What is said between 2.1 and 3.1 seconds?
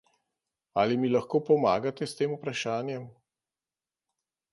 tem vprašanjem?